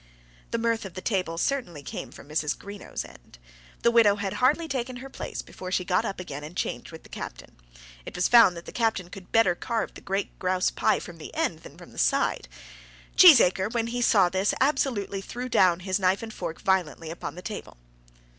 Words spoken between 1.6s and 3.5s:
came from Mrs. Greenow's end.